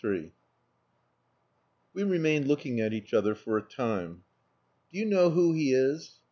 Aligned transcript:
III 0.03 0.33
"We 1.93 2.01
remained 2.01 2.47
looking 2.47 2.79
at 2.81 2.91
each 2.91 3.13
other 3.13 3.35
for 3.35 3.55
a 3.57 3.61
time." 3.61 4.23
"Do 4.91 4.97
you 4.97 5.05
know 5.05 5.29
who 5.29 5.53
he 5.53 5.73
is?" 5.75 6.17